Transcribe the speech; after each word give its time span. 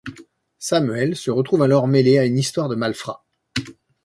Samuel 0.57 1.15
se 1.15 1.29
retrouve 1.29 1.61
alors 1.61 1.87
mêlé 1.87 2.17
à 2.17 2.25
une 2.25 2.39
histoire 2.39 2.69
de 2.69 2.73
malfrats. 2.75 3.23